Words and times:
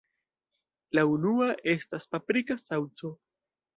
La 0.99 1.03
unua 1.17 1.49
estas 1.75 2.09
Paprika 2.17 2.59
Saŭco. 2.67 3.13